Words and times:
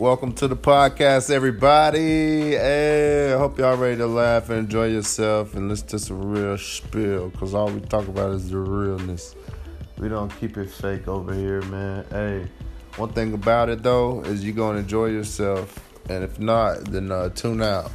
Welcome 0.00 0.32
to 0.36 0.48
the 0.48 0.56
podcast, 0.56 1.30
everybody. 1.30 2.52
Hey, 2.52 3.34
I 3.34 3.36
hope 3.36 3.58
y'all 3.58 3.76
ready 3.76 3.98
to 3.98 4.06
laugh 4.06 4.48
and 4.48 4.60
enjoy 4.60 4.86
yourself 4.86 5.52
and 5.54 5.68
listen 5.68 5.88
to 5.88 5.98
some 5.98 6.22
real 6.22 6.56
spiel 6.56 7.28
because 7.28 7.52
all 7.52 7.68
we 7.68 7.82
talk 7.82 8.08
about 8.08 8.32
is 8.32 8.48
the 8.48 8.56
realness. 8.56 9.34
We 9.98 10.08
don't 10.08 10.30
keep 10.40 10.56
it 10.56 10.70
fake 10.70 11.06
over 11.06 11.34
here, 11.34 11.60
man. 11.64 12.06
Hey, 12.08 12.48
one 12.96 13.12
thing 13.12 13.34
about 13.34 13.68
it 13.68 13.82
though 13.82 14.22
is 14.22 14.42
you're 14.42 14.54
going 14.54 14.76
to 14.76 14.82
enjoy 14.84 15.08
yourself. 15.08 15.78
And 16.08 16.24
if 16.24 16.40
not, 16.40 16.86
then 16.86 17.12
uh, 17.12 17.28
tune 17.28 17.60
out. 17.60 17.92